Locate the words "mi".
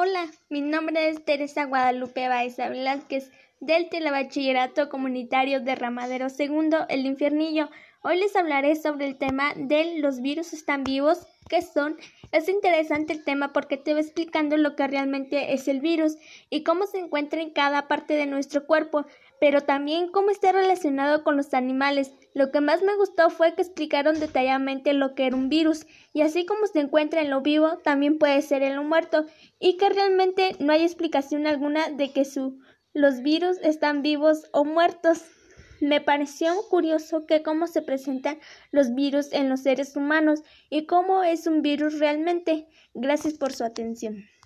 0.48-0.60